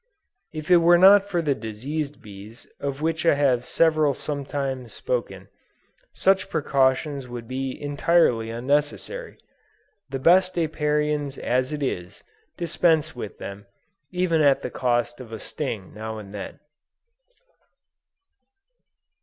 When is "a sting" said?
15.31-15.93